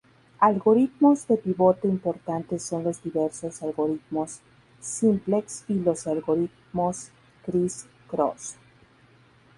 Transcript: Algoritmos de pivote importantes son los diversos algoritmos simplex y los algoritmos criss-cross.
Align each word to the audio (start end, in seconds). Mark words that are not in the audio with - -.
Algoritmos 0.45 1.27
de 1.27 1.37
pivote 1.37 1.87
importantes 1.87 2.63
son 2.63 2.83
los 2.83 3.03
diversos 3.03 3.61
algoritmos 3.61 4.39
simplex 4.79 5.63
y 5.67 5.75
los 5.75 6.07
algoritmos 6.07 7.09
criss-cross. 7.45 8.55